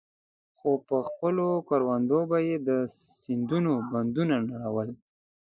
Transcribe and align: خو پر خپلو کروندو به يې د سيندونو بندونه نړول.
خو 0.59 0.71
پر 0.87 1.01
خپلو 1.11 1.47
کروندو 1.69 2.19
به 2.29 2.37
يې 2.47 2.55
د 2.67 2.69
سيندونو 3.21 3.73
بندونه 3.91 4.35
نړول. 4.51 4.89